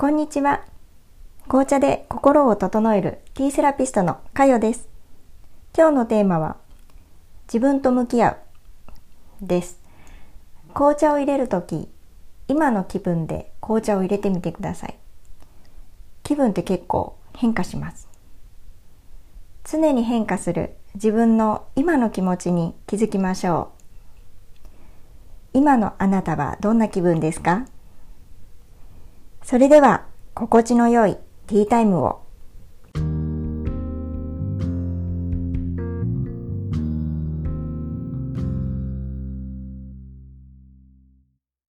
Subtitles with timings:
[0.00, 0.62] こんにちは。
[1.48, 4.88] 紅茶で心を整えるティーセラピストのかよです。
[5.76, 6.56] 今日のテーマは、
[7.48, 8.36] 自分と向き合う
[9.42, 9.80] です。
[10.72, 11.88] 紅茶を入れるとき、
[12.46, 14.96] 今の気分で紅茶を入れてみてください。
[16.22, 18.06] 気分って結構変化します。
[19.64, 23.72] 常に変化する自分の今の気持ちに気づきましょ
[24.62, 24.68] う。
[25.54, 27.66] 今のあなたはどんな気分ですか？
[29.48, 31.16] それでは、心地の良い
[31.46, 32.20] ティータイムを。